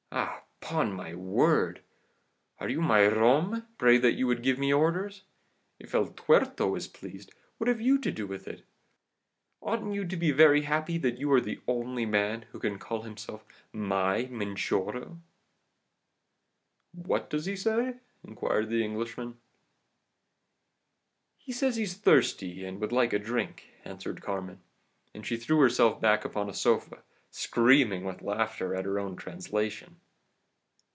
"'Ah! 0.13 0.43
upon 0.77 0.93
my 0.93 1.13
word! 1.15 1.81
Are 2.59 2.69
you 2.69 2.81
my 2.81 3.05
rom, 3.07 3.65
pray 3.77 3.97
that 3.97 4.13
you 4.13 4.33
give 4.35 4.57
me 4.59 4.71
orders? 4.71 5.23
If 5.79 5.95
El 5.95 6.07
Tuerto 6.09 6.75
is 6.75 6.87
pleased, 6.87 7.33
what 7.57 7.67
have 7.67 7.81
you 7.81 7.97
to 7.97 8.11
do 8.11 8.27
with 8.27 8.47
it? 8.47 8.63
Oughtn't 9.61 9.93
you 9.93 10.05
to 10.05 10.15
be 10.15 10.31
very 10.31 10.61
happy 10.61 10.97
that 10.99 11.17
you 11.17 11.31
are 11.33 11.41
the 11.41 11.59
only 11.67 12.05
man 12.05 12.43
who 12.51 12.59
can 12.59 12.77
call 12.77 13.01
himself 13.01 13.43
my 13.73 14.25
minchorro?' 14.25 14.93
My 14.93 14.99
"lover," 14.99 14.99
or 15.07 16.93
rather 16.93 16.93
my 16.93 17.03
"fancy." 17.03 17.09
"'What 17.09 17.29
does 17.29 17.45
he 17.45 17.55
say?' 17.55 17.95
inquired 18.23 18.69
the 18.69 18.83
Englishman. 18.85 19.39
"'He 21.37 21.51
says 21.51 21.75
he's 21.75 21.95
thirsty, 21.95 22.63
and 22.65 22.79
would 22.79 22.91
like 22.91 23.11
a 23.13 23.19
drink,' 23.19 23.69
answered 23.83 24.21
Carmen, 24.21 24.61
and 25.13 25.25
she 25.25 25.35
threw 25.37 25.59
herself 25.59 25.99
back 25.99 26.23
upon 26.23 26.49
a 26.49 26.53
sofa, 26.53 26.99
screaming 27.31 28.03
with 28.05 28.21
laughter 28.21 28.75
at 28.75 28.85
her 28.85 28.99
own 28.99 29.17
translation. 29.17 29.97